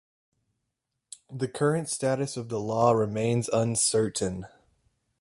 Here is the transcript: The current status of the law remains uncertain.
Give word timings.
The 1.31 1.47
current 1.47 1.87
status 1.87 2.35
of 2.35 2.49
the 2.49 2.59
law 2.59 2.91
remains 2.91 3.49
uncertain. 3.49 4.47